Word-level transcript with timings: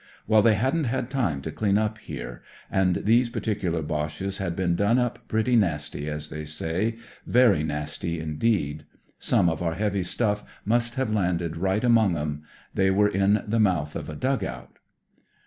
Well» 0.25 0.41
they 0.41 0.55
hadn't 0.55 0.85
had 0.85 1.11
time 1.11 1.43
to 1.43 1.51
dean 1.51 1.77
up 1.77 1.99
here, 1.99 2.41
and 2.71 2.95
these 3.05 3.29
particular 3.29 3.83
Boches 3.83 4.39
had 4.39 4.55
been 4.55 4.75
done 4.75 4.97
up 4.97 5.27
pretty 5.27 5.55
nasty, 5.55 6.09
as 6.09 6.29
they 6.29 6.43
say, 6.43 6.97
very 7.27 7.59
b2 7.63 7.67
56 7.67 7.67
DESCRIBING 7.67 7.67
INDESCRIBABLE 7.67 7.77
nasty, 7.77 8.19
indeed. 8.19 8.85
Some 9.19 9.47
of 9.47 9.61
our 9.61 9.75
heavy 9.75 10.01
stuff 10.03 10.43
must 10.65 10.95
have 10.95 11.13
landed 11.13 11.55
right 11.55 11.83
among 11.83 12.17
'em. 12.17 12.41
They 12.73 12.89
were 12.89 13.09
in 13.09 13.43
the 13.47 13.59
mouth 13.59 13.95
of 13.95 14.09
a 14.09 14.15
dug 14.15 14.43
out. 14.43 14.79